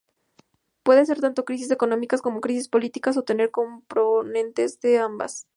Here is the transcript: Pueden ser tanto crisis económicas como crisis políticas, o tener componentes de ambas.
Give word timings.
Pueden 0.81 1.05
ser 1.05 1.19
tanto 1.21 1.45
crisis 1.45 1.69
económicas 1.69 2.23
como 2.23 2.41
crisis 2.41 2.69
políticas, 2.69 3.17
o 3.17 3.23
tener 3.23 3.51
componentes 3.51 4.79
de 4.79 4.97
ambas. 4.97 5.45